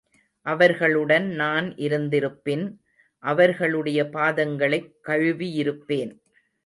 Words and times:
அவர்களுடன் 0.45 1.27
நான் 1.27 1.75
இருந்திருப்பின், 1.75 2.81
அவர்களுடைய 3.19 4.09
பாதங்களைக் 4.09 4.95
கழுவியிருப்பேன். 5.07 6.19